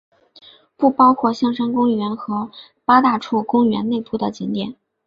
[0.77, 2.49] 不包括香山公园和
[2.85, 4.75] 八大处公园内部的景点。